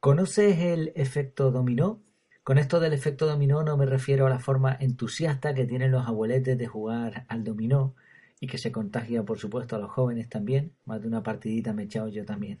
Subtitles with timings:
[0.00, 2.02] ¿Conoces el efecto dominó?
[2.42, 6.06] Con esto del efecto dominó no me refiero a la forma entusiasta que tienen los
[6.06, 7.94] abueletes de jugar al dominó
[8.40, 11.82] y que se contagia por supuesto a los jóvenes también, más de una partidita me
[11.82, 12.60] he echado yo también.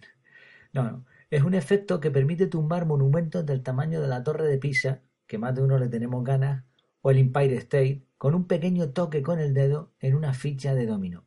[0.74, 4.58] No, no, es un efecto que permite tumbar monumentos del tamaño de la Torre de
[4.58, 6.66] Pisa, que más de uno le tenemos ganas,
[7.00, 10.84] o el Empire State, con un pequeño toque con el dedo en una ficha de
[10.84, 11.24] dominó.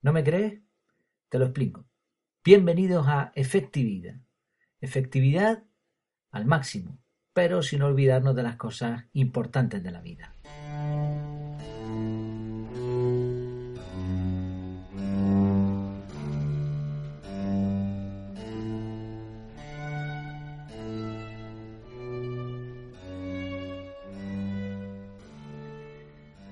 [0.00, 0.62] ¿No me crees?
[1.28, 1.84] Te lo explico.
[2.42, 4.18] Bienvenidos a Efectividad.
[4.82, 5.62] Efectividad
[6.32, 6.98] al máximo,
[7.32, 10.34] pero sin olvidarnos de las cosas importantes de la vida.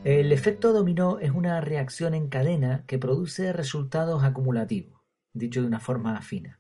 [0.05, 5.81] El efecto dominó es una reacción en cadena que produce resultados acumulativos, dicho de una
[5.81, 6.60] forma fina.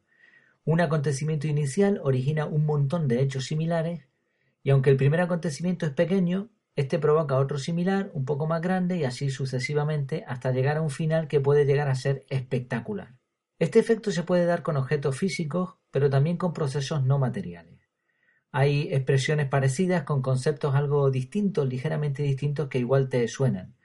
[0.65, 4.09] Un acontecimiento inicial origina un montón de hechos similares
[4.63, 8.97] y aunque el primer acontecimiento es pequeño, este provoca otro similar, un poco más grande
[8.97, 13.15] y así sucesivamente hasta llegar a un final que puede llegar a ser espectacular.
[13.59, 17.81] Este efecto se puede dar con objetos físicos, pero también con procesos no materiales.
[18.53, 23.77] Hay expresiones parecidas con conceptos algo distintos, ligeramente distintos, que igual te suenan.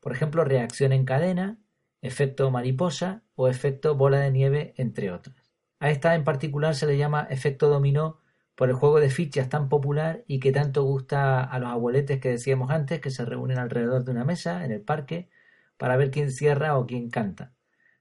[0.00, 1.58] Por ejemplo, reacción en cadena,
[2.02, 5.39] efecto mariposa o efecto bola de nieve, entre otros.
[5.80, 8.20] A esta en particular se le llama efecto dominó
[8.54, 12.28] por el juego de fichas tan popular y que tanto gusta a los abueletes que
[12.28, 15.30] decíamos antes, que se reúnen alrededor de una mesa en el parque
[15.78, 17.54] para ver quién cierra o quién canta.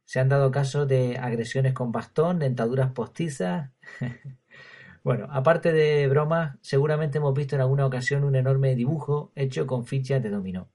[0.04, 3.72] Se han dado casos de agresiones con bastón, dentaduras postizas.
[5.04, 9.86] bueno, aparte de bromas, seguramente hemos visto en alguna ocasión un enorme dibujo hecho con
[9.86, 10.70] fichas de dominó.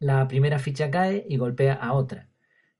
[0.00, 2.28] La primera ficha cae y golpea a otra.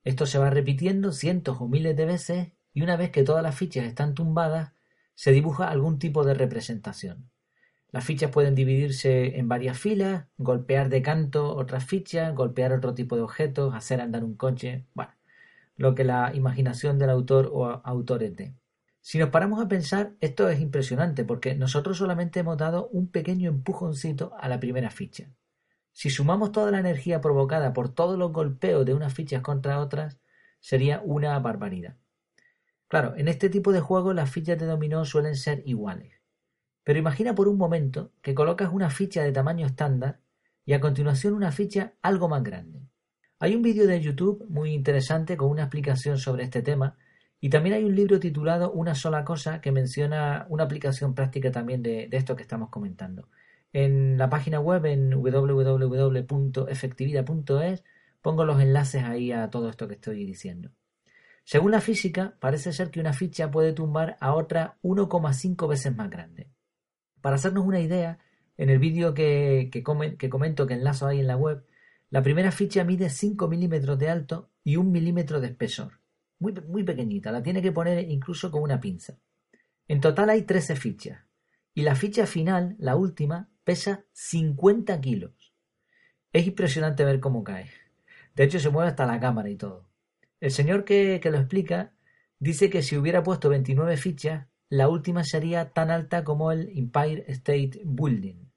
[0.03, 3.55] Esto se va repitiendo cientos o miles de veces y una vez que todas las
[3.55, 4.73] fichas están tumbadas,
[5.15, 7.31] se dibuja algún tipo de representación.
[7.91, 13.17] Las fichas pueden dividirse en varias filas, golpear de canto otras fichas, golpear otro tipo
[13.17, 15.13] de objetos, hacer andar un coche, bueno,
[15.77, 18.55] lo que la imaginación del autor o autores dé.
[19.03, 23.51] Si nos paramos a pensar, esto es impresionante porque nosotros solamente hemos dado un pequeño
[23.51, 25.29] empujoncito a la primera ficha.
[25.93, 30.19] Si sumamos toda la energía provocada por todos los golpeos de unas fichas contra otras,
[30.61, 31.97] sería una barbaridad.
[32.93, 36.21] Claro, en este tipo de juegos las fichas de dominó suelen ser iguales.
[36.85, 40.21] Pero imagina por un momento que colocas una ficha de tamaño estándar
[40.67, 42.83] y a continuación una ficha algo más grande.
[43.39, 46.99] Hay un vídeo de YouTube muy interesante con una explicación sobre este tema
[47.41, 51.83] y también hay un libro titulado Una sola cosa que menciona una aplicación práctica también
[51.83, 53.27] de, de esto que estamos comentando.
[53.73, 57.85] En la página web en www.efectividad.es
[58.21, 60.73] pongo los enlaces ahí a todo esto que estoy diciendo.
[61.45, 66.09] Según la física, parece ser que una ficha puede tumbar a otra 1,5 veces más
[66.09, 66.49] grande.
[67.21, 68.19] Para hacernos una idea,
[68.57, 71.65] en el vídeo que, comento que enlazo ahí en la web,
[72.11, 76.01] la primera ficha mide 5 milímetros de alto y 1 milímetro de espesor.
[76.39, 79.19] Muy, muy pequeñita, la tiene que poner incluso con una pinza.
[79.89, 81.21] En total hay 13 fichas.
[81.75, 85.55] Y la ficha final, la última, pesa 50 kilos.
[86.33, 87.71] Es impresionante ver cómo cae.
[88.35, 89.92] De hecho, se mueve hasta la cámara y todo.
[90.43, 91.93] El señor que, lo explica
[92.41, 97.25] dice que si hubiera puesto 29 fichas, la última sería tan alta como el Empire
[97.29, 98.51] State Building.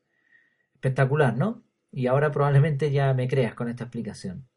[0.73, 1.63] Espectacular, ¿no?
[1.91, 4.47] Y ahora probablemente ya me creas con esta explicación.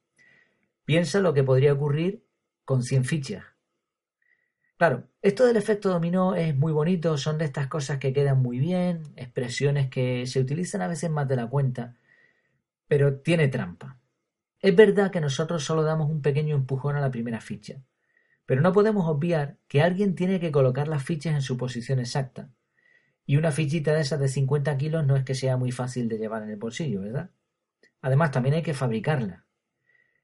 [0.86, 2.24] Piensa lo que podría ocurrir
[2.64, 3.44] con 100 fichas.
[4.78, 8.58] Claro, esto del efecto dominó es muy bonito, son de estas cosas que quedan muy
[8.58, 11.94] bien, expresiones que se utilizan a veces más de la cuenta,
[12.86, 13.97] pero tiene trampa.
[14.60, 17.80] Es verdad que nosotros solo damos un pequeño empujón a la primera ficha,
[18.44, 22.50] pero no podemos obviar que alguien tiene que colocar las fichas en su posición exacta.
[23.24, 26.18] Y una fichita de esas de 50 kilos no es que sea muy fácil de
[26.18, 27.30] llevar en el bolsillo, ¿verdad?
[28.00, 29.44] Además, también hay que fabricarla.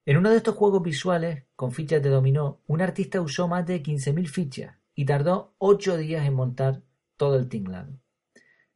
[0.07, 3.83] En uno de estos juegos visuales, con fichas de dominó, un artista usó más de
[3.83, 6.83] 15.000 fichas y tardó 8 días en montar
[7.17, 8.01] todo el tinglado.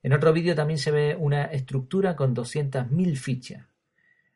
[0.03, 3.67] En otro vídeo también se ve una estructura con 200.000 fichas,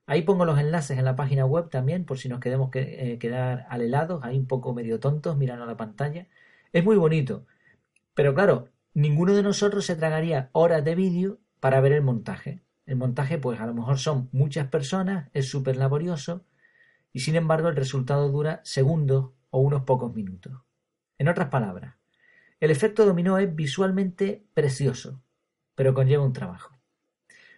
[0.06, 3.18] Ahí pongo los enlaces en la página web también, por si nos queremos que, eh,
[3.18, 6.26] quedar alelados, ahí un poco medio tontos mirando la pantalla.
[6.72, 7.46] Es muy bonito.
[8.14, 12.62] Pero claro, ninguno de nosotros se tragaría horas de vídeo para ver el montaje.
[12.86, 16.44] El montaje, pues a lo mejor son muchas personas, es súper laborioso,
[17.12, 20.52] y sin embargo el resultado dura segundos o unos pocos minutos.
[21.18, 21.94] En otras palabras,
[22.58, 25.22] el efecto dominó es visualmente precioso,
[25.74, 26.74] pero conlleva un trabajo.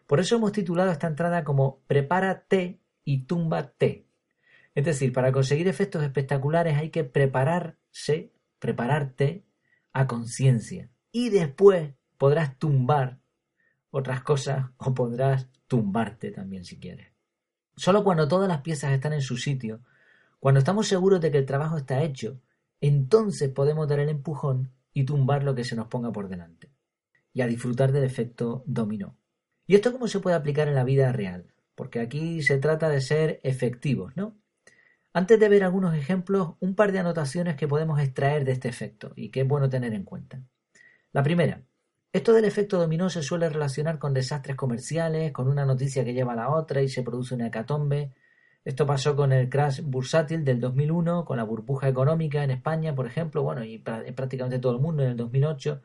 [0.06, 4.06] Por eso hemos titulado esta entrada como Prepárate y túmbate.
[4.74, 9.44] Es decir, para conseguir efectos espectaculares hay que prepararse, prepararte
[9.92, 13.20] a conciencia, y después podrás tumbar
[13.90, 17.12] otras cosas o podrás tumbarte también si quieres.
[17.76, 19.80] Solo cuando todas las piezas están en su sitio,
[20.40, 22.40] cuando estamos seguros de que el trabajo está hecho,
[22.80, 26.70] entonces podemos dar el empujón y tumbar lo que se nos ponga por delante.
[27.32, 29.16] Y a disfrutar del efecto dominó.
[29.66, 31.46] ¿Y esto cómo se puede aplicar en la vida real?
[31.74, 34.36] Porque aquí se trata de ser efectivos, ¿no?
[35.12, 39.12] Antes de ver algunos ejemplos, un par de anotaciones que podemos extraer de este efecto
[39.16, 40.42] y que es bueno tener en cuenta.
[41.12, 41.62] La primera,
[42.12, 46.32] esto del efecto dominó se suele relacionar con desastres comerciales, con una noticia que lleva
[46.32, 48.12] a la otra y se produce una hecatombe.
[48.64, 53.06] Esto pasó con el crash bursátil del 2001, con la burbuja económica en España, por
[53.06, 55.82] ejemplo, bueno, y en prácticamente todo el mundo en el 2008.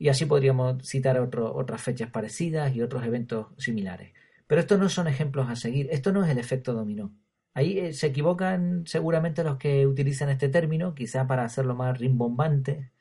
[0.00, 4.14] Y así podríamos citar otras fechas parecidas y otros eventos similares.
[4.46, 7.14] Pero estos no son ejemplos a seguir, esto no es el efecto dominó.
[7.52, 12.92] Ahí eh, se equivocan seguramente los que utilizan este término, quizá para hacerlo más rimbombante,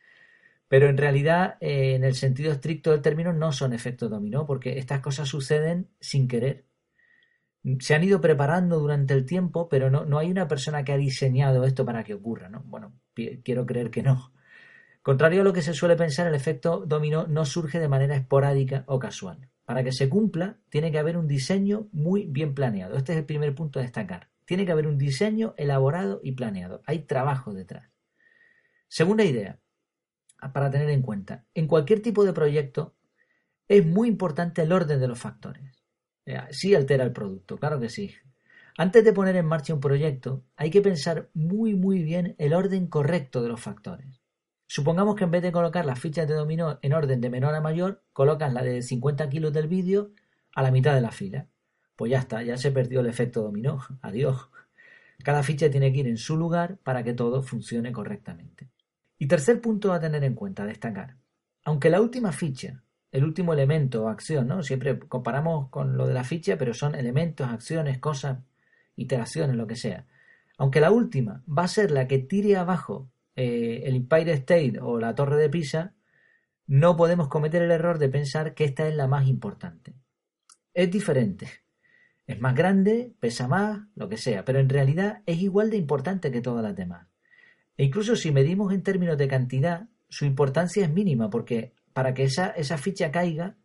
[0.68, 4.78] pero en realidad, eh, en el sentido estricto del término, no son efectos dominó, porque
[4.78, 6.66] estas cosas suceden sin querer.
[7.80, 10.98] Se han ido preparando durante el tiempo, pero no, no hay una persona que ha
[10.98, 12.62] diseñado esto para que ocurra, ¿no?
[12.66, 14.34] Bueno, quiero creer que no.
[15.10, 18.84] Contrario a lo que se suele pensar, el efecto dominó no surge de manera esporádica
[18.86, 19.50] o casual.
[19.66, 22.96] Para que se cumpla, tiene que haber un diseño muy bien planeado.
[22.96, 24.30] Este es el primer punto a destacar.
[24.46, 26.84] Tiene que haber un diseño elaborado y planeado.
[26.86, 27.90] Hay trabajo detrás.
[28.88, 29.60] Segunda idea,
[30.54, 31.44] para tener en cuenta.
[31.56, 32.96] En cualquier tipo de proyecto
[33.68, 35.84] es muy importante el orden de los factores.
[36.28, 38.14] Eh, sí altera el producto, claro que sí.
[38.78, 42.86] Antes de poner en marcha un proyecto, hay que pensar muy muy bien el orden
[42.86, 44.19] correcto de los factores.
[44.70, 47.60] Supongamos que en vez de colocar las fichas de dominó en orden de menor a
[47.60, 50.12] mayor, colocas la de 50 kilos del vídeo
[50.56, 51.50] a la mitad de la fila
[52.00, 53.82] pues ya está, ya se perdió el efecto dominó.
[54.02, 54.48] Adiós.
[55.22, 58.70] Cada ficha tiene que ir en su lugar para que todo funcione correctamente.
[59.18, 61.18] Y tercer punto a tener en cuenta, destacar.
[61.66, 64.64] Aunque la última ficha, el último elemento o acción, ¿no?
[64.64, 68.40] Siempre comparamos con lo de la ficha, pero son elementos, acciones, cosas,
[68.96, 70.08] iteraciones, lo que sea.
[70.58, 75.00] Aunque la última va a ser la que tire abajo eh, el Empire State o
[75.00, 75.94] la Torre de Pisa,
[76.68, 79.94] no podemos cometer el error de pensar que esta es la más importante.
[80.74, 81.48] Es diferente.
[82.28, 86.32] Es más grande, pesa más, lo que sea, pero en realidad es igual de importante
[86.32, 87.08] que todas las demás.
[87.78, 92.24] E incluso si medimos en términos de cantidad, su importancia es mínima, porque para que
[92.24, 93.56] esa, esa ficha caiga,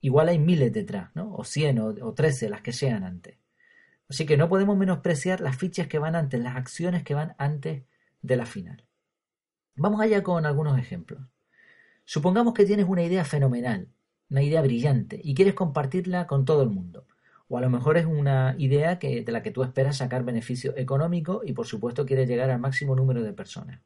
[0.00, 1.10] igual hay miles detrás.
[1.16, 3.38] O cien o, o trece, las que sean antes.
[4.08, 7.82] Así que no podemos menospreciar las fichas que van antes, las acciones que van antes
[8.22, 8.86] de la final.
[9.76, 11.20] Vamos allá con algunos ejemplos.
[12.06, 13.88] Supongamos que tienes una idea fenomenal,
[14.30, 17.06] una idea brillante, y quieres compartirla con todo el mundo.
[17.48, 20.74] O a lo mejor es una idea que, de la que tú esperas sacar beneficio
[20.78, 23.82] económico y por supuesto quieres llegar al máximo número de personas.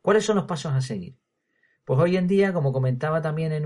[0.00, 1.16] ¿Cuáles son los pasos a seguir?
[1.84, 3.64] Pues hoy en día, como comentaba también en,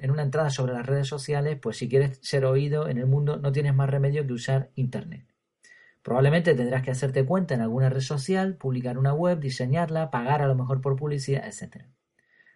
[0.00, 3.36] en una entrada sobre las redes sociales, pues si quieres ser oído en el mundo
[3.36, 5.33] no tienes más remedio que usar Internet.
[6.04, 10.46] Probablemente tendrás que hacerte cuenta en alguna red social, publicar una web, diseñarla, pagar a
[10.46, 11.86] lo mejor por publicidad, etc.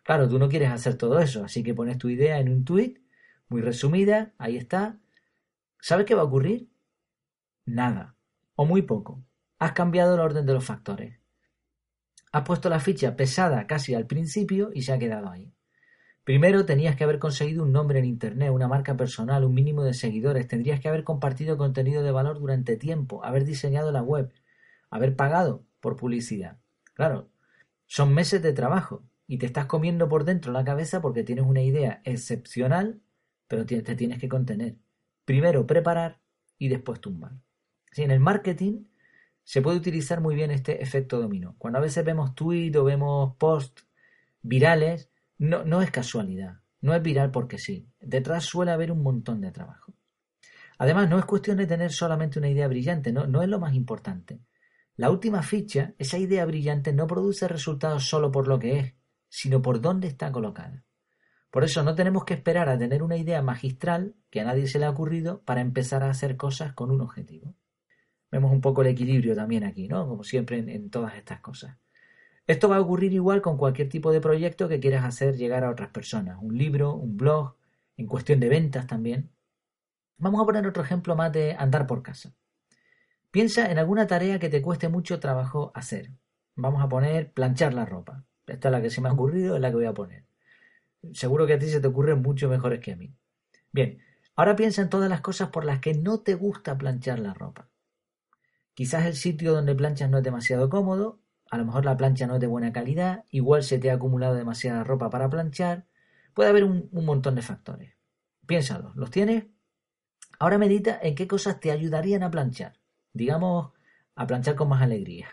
[0.04, 3.02] Claro, tú no quieres hacer todo eso, así que pones tu idea en un tweet,
[3.48, 5.00] muy resumida, ahí está,
[5.80, 6.68] ¿Sabes qué va a ocurrir?
[7.64, 8.16] Nada,
[8.56, 9.24] o muy poco.
[9.58, 11.20] Has cambiado el orden de los factores.
[12.32, 15.52] Has puesto la ficha pesada casi al principio y se ha quedado ahí.
[16.28, 19.94] Primero tenías que haber conseguido un nombre en Internet, una marca personal, un mínimo de
[19.94, 24.30] seguidores, tendrías que haber compartido contenido de valor durante tiempo, haber diseñado la web,
[24.90, 26.58] haber pagado por publicidad.
[26.92, 27.30] Claro,
[27.87, 31.62] son meses de trabajo y te estás comiendo por dentro la cabeza porque tienes una
[31.62, 33.00] idea excepcional,
[33.47, 34.76] pero te tienes que contener
[35.25, 36.20] primero preparar
[36.58, 37.32] y después tumbar.
[37.97, 38.85] en el marketing
[39.44, 41.54] se puede utilizar muy bien este efecto dominó.
[41.56, 43.87] Cuando a veces vemos tweets o vemos posts
[44.42, 45.08] virales,
[45.38, 47.88] no, no es casualidad, no es viral porque sí.
[48.00, 49.95] Detrás suele haber un montón de trabajo.
[50.78, 53.75] Además, no es cuestión de tener solamente una idea brillante, no, no es lo más
[53.75, 54.40] importante.
[54.97, 58.95] La última ficha, esa idea brillante, no produce resultados solo por lo que es,
[59.28, 60.85] sino por dónde está colocada.
[61.50, 64.78] Por eso no tenemos que esperar a tener una idea magistral que a nadie se
[64.78, 67.54] le ha ocurrido para empezar a hacer cosas con un objetivo.
[68.30, 70.07] Vemos un poco el equilibrio también aquí, ¿no?
[70.07, 71.78] Como siempre en, todas estas cosas.
[72.49, 75.71] Esto va a ocurrir igual con cualquier tipo de proyecto que quieras hacer llegar a
[75.71, 76.38] otras personas.
[76.40, 77.55] Un libro, un blog,
[77.99, 79.31] en cuestión de ventas también.
[80.17, 82.33] Vamos a poner otro ejemplo más de andar por casa.
[83.31, 86.11] Piensa en alguna tarea que te cueste mucho trabajo hacer.
[86.57, 88.25] Vamos a poner planchar la ropa.
[88.47, 90.25] Esta es la que se me ha ocurrido, es la que voy a poner.
[91.12, 93.14] Seguro que a ti se te ocurren mucho mejores que a mí.
[93.73, 93.99] Bien,
[94.37, 97.69] ahora piensa en todas las cosas por las que no te gusta planchar la ropa.
[98.73, 102.35] Quizás el sitio donde planchas no es demasiado cómodo, a lo mejor la plancha no
[102.35, 105.87] es de buena calidad, igual se te ha acumulado demasiada ropa para planchar,
[106.38, 107.97] Puede haber un, montón de factores.
[108.47, 109.47] Piénsalo, ¿los tienes?
[110.38, 112.78] Ahora medita en qué cosas te ayudarían a planchar.
[113.12, 113.73] Digamos,
[114.14, 115.26] a planchar con más alegría.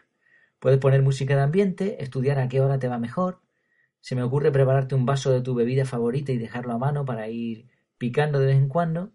[0.58, 3.44] Puedes poner música de ambiente, estudiar a qué hora te va mejor.
[4.00, 7.28] Se me ocurre prepararte un vaso de tu bebida favorita y dejarlo a mano para
[7.28, 7.68] ir
[8.00, 9.12] picando de vez en cuando.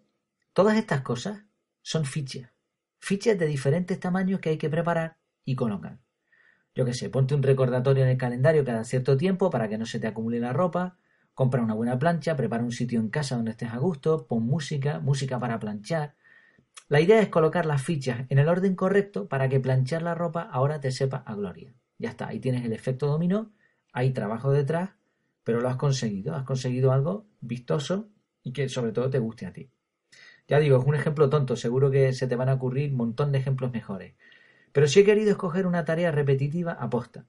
[0.52, 1.42] Todas estas cosas
[1.82, 2.52] son fichas.
[3.00, 5.98] Fichas de diferentes tamaños que hay que preparar y colocar.
[6.74, 9.86] Yo qué sé, ponte un recordatorio en el calendario cada cierto tiempo para que no
[9.86, 10.96] se te acumule la ropa.
[11.34, 15.00] Compra una buena plancha, prepara un sitio en casa donde estés a gusto, pon música,
[15.00, 16.14] música para planchar.
[16.88, 20.42] La idea es colocar las fichas en el orden correcto para que planchar la ropa
[20.42, 21.74] ahora te sepa a gloria.
[21.98, 23.52] Ya está, ahí tienes el efecto dominó,
[23.92, 24.90] hay trabajo detrás,
[25.44, 28.08] pero lo has conseguido, has conseguido algo vistoso
[28.42, 29.70] y que sobre todo te guste a ti.
[30.48, 33.32] Ya digo, es un ejemplo tonto, seguro que se te van a ocurrir un montón
[33.32, 34.14] de ejemplos mejores.
[34.72, 37.26] Pero si he querido escoger una tarea repetitiva aposta.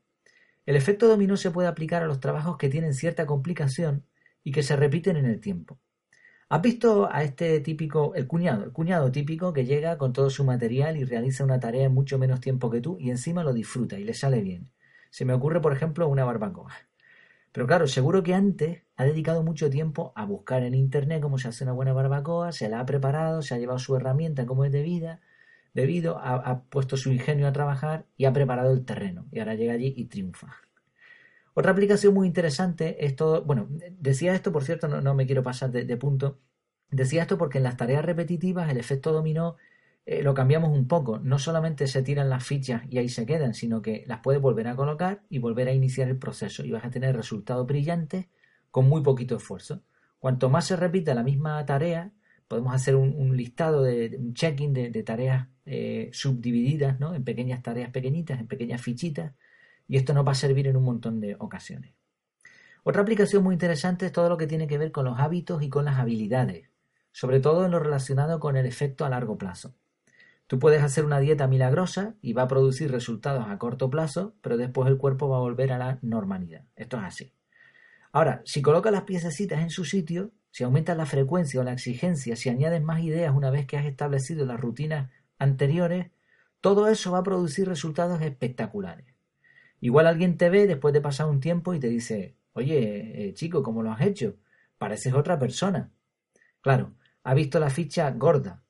[0.66, 4.06] El efecto dominó se puede aplicar a los trabajos que tienen cierta complicación
[4.44, 5.80] y que se repiten en el tiempo.
[6.50, 10.44] ¿Has visto a este típico, el cuñado, el cuñado típico que llega con todo su
[10.44, 13.98] material y realiza una tarea en mucho menos tiempo que tú y encima lo disfruta
[13.98, 14.70] y le sale bien?
[15.10, 16.74] Se me ocurre, por ejemplo, una barbacoa.
[17.52, 21.48] Pero claro, seguro que antes ha dedicado mucho tiempo a buscar en internet cómo se
[21.48, 24.72] hace una buena barbacoa, se la ha preparado, se ha llevado su herramienta como es
[24.72, 25.22] debida,
[25.74, 29.28] debido, ha, ha puesto su ingenio a trabajar y ha preparado el terreno.
[29.32, 30.58] Y ahora llega allí y triunfa.
[31.54, 33.68] Otra aplicación muy interesante es todo, bueno,
[34.00, 36.40] decía esto, por cierto, no, no me quiero pasar de, punto,
[36.90, 39.58] decía esto porque en las tareas repetitivas el efecto dominó
[40.06, 43.54] eh, lo cambiamos un poco, no solamente se tiran las fichas y ahí se quedan,
[43.54, 46.86] sino que las puedes volver a colocar y volver a iniciar el proceso y vas
[46.86, 48.28] a tener resultados brillantes
[48.72, 49.84] con muy poquito esfuerzo.
[50.20, 52.14] Cuanto más se repite la misma tarea,
[52.48, 57.14] podemos hacer un, listado de, un checking de, de tareas eh, subdivididas ¿no?
[57.14, 59.34] en pequeñas tareas pequeñitas, en pequeñas fichitas,
[59.88, 61.94] y esto nos va a servir en un montón de ocasiones.
[62.84, 65.70] Otra aplicación muy interesante es todo lo que tiene que ver con los hábitos y
[65.70, 66.70] con las habilidades,
[67.12, 69.76] sobre todo en lo relacionado con el efecto a largo plazo.
[70.48, 74.58] Tú puedes hacer una dieta milagrosa y va a producir resultados a corto plazo, pero
[74.58, 76.66] después el cuerpo va a volver a la normalidad.
[76.76, 77.34] Esto es así.
[78.12, 82.36] Ahora, si colocas las piececitas en su sitio, si aumentas la frecuencia o la exigencia,
[82.36, 85.10] si añades más ideas una vez que has establecido las rutinas
[85.42, 86.12] anteriores,
[86.62, 89.06] todo eso va a producir resultados espectaculares.
[89.80, 93.64] Igual alguien te ve después de pasar un tiempo y te dice, oye, eh, chico,
[93.64, 94.38] ¿cómo lo has hecho?
[94.78, 95.92] Pareces otra persona.
[96.62, 96.94] Claro,
[97.24, 98.64] ha visto la ficha gorda,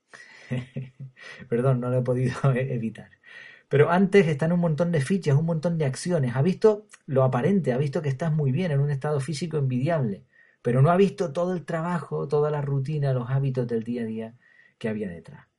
[1.50, 3.10] Perdón, no lo he podido evitar.
[3.70, 6.36] Pero antes están un montón de fichas, un montón de acciones.
[6.36, 10.26] Ha visto lo aparente, ha visto que estás muy bien en un estado físico envidiable,
[10.62, 14.06] pero no ha visto todo el trabajo, toda la rutina, los hábitos del día a
[14.06, 14.36] día
[14.78, 15.51] que había detrás.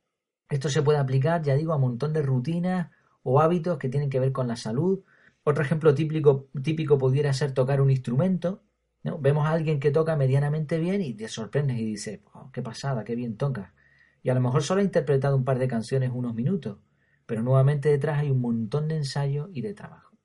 [0.53, 2.91] Esto se puede aplicar, ya digo, a un montón de rutinas
[3.23, 5.03] o hábitos que tienen que ver con la salud.
[5.43, 8.63] Otro ejemplo típico, típico pudiera ser tocar un instrumento.
[9.03, 9.19] ¿no?
[9.19, 13.03] Vemos a alguien que toca medianamente bien y te sorprendes y dices, oh, qué pasada,
[13.03, 13.73] qué bien toca
[14.23, 16.79] y a lo mejor solo ha interpretado un par de canciones unos minutos,
[17.25, 20.17] pero nuevamente detrás hay un montón de ensayo y de trabajo.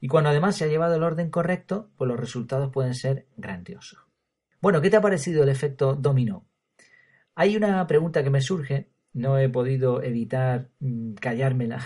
[0.00, 4.00] Y cuando además se ha llevado el orden correcto, pues los resultados pueden ser grandiosos.
[4.60, 6.46] Bueno, ¿qué te ha parecido el efecto dominó?
[7.34, 11.84] Hay una pregunta que me surge, no he podido evitar mmm, callármela.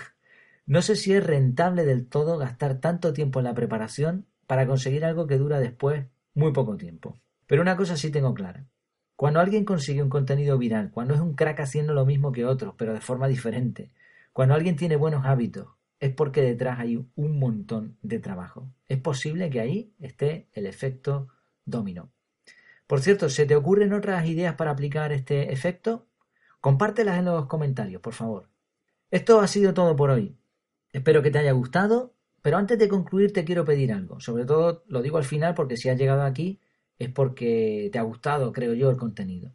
[0.64, 5.04] No sé si es rentable del todo gastar tanto tiempo en la preparación para conseguir
[5.04, 7.18] algo que dura después muy poco tiempo.
[7.46, 8.66] Pero una cosa sí tengo clara.
[9.16, 12.74] Cuando alguien consigue un contenido viral, cuando es un crack haciendo lo mismo que otros,
[12.78, 13.92] pero de forma diferente,
[14.32, 15.68] cuando alguien tiene buenos hábitos,
[16.00, 18.72] es porque detrás hay un montón de trabajo.
[18.88, 21.28] Es posible que ahí esté el efecto
[21.64, 22.12] dominó.
[22.86, 26.08] Por cierto, ¿se te ocurren otras ideas para aplicar este efecto?
[26.62, 28.48] Compártelas en los comentarios, por favor.
[29.10, 30.36] Esto ha sido todo por hoy.
[30.92, 34.20] Espero que te haya gustado, pero antes de concluir te quiero pedir algo.
[34.20, 36.60] Sobre todo lo digo al final porque si has llegado aquí
[37.00, 39.50] es porque te ha gustado, creo yo, el contenido.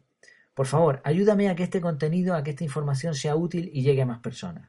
[0.52, 4.02] Por favor, ayúdame a que este contenido, a que esta información sea útil y llegue
[4.02, 4.68] a más personas.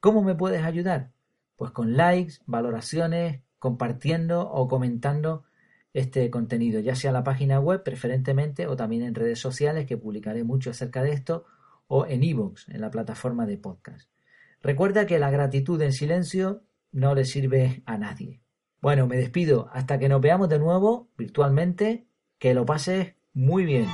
[0.00, 1.12] ¿Cómo me puedes ayudar?
[1.56, 5.44] Pues con likes, valoraciones, compartiendo o comentando
[5.94, 9.96] este contenido, ya sea en la página web preferentemente o también en redes sociales que
[9.96, 11.46] publicaré mucho acerca de esto
[11.92, 14.08] o en iVoox, en la plataforma de podcast.
[14.62, 18.40] Recuerda que la gratitud en silencio no le sirve a nadie.
[18.80, 22.06] Bueno, me despido hasta que nos veamos de nuevo virtualmente
[22.38, 23.86] que lo pases muy bien.